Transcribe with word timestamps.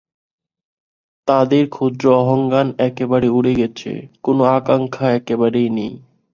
তাঁদের 1.27 1.63
ক্ষুদ্র 1.69 2.05
অহংজ্ঞান 2.21 2.67
একেবারে 2.79 3.27
উড়ে 3.29 3.53
গেছে, 3.55 3.91
কোন 4.23 4.37
আকাঙ্ক্ষা 4.57 5.07
একেবারেই 5.11 5.69
নেই। 5.69 5.93